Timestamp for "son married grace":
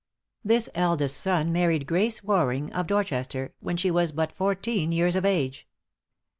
1.17-2.23